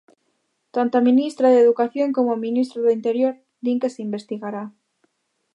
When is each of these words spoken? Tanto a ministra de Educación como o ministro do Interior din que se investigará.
Tanto 0.75 0.93
a 0.97 1.05
ministra 1.09 1.47
de 1.49 1.63
Educación 1.65 2.09
como 2.15 2.29
o 2.33 2.41
ministro 2.47 2.79
do 2.81 2.93
Interior 2.97 3.33
din 3.65 3.77
que 3.81 3.93
se 3.93 4.03
investigará. 4.07 4.63